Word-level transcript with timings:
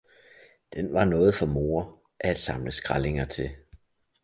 den 0.73 0.93
var 0.93 1.05
noget 1.05 1.35
for 1.35 1.45
moder 1.45 2.01
at 2.19 2.37
samle 2.39 2.71
skrællinger 2.71 3.25
til! 3.25 3.49